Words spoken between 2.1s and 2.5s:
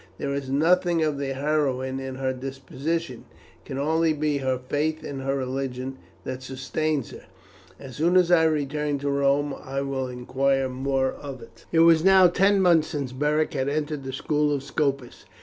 her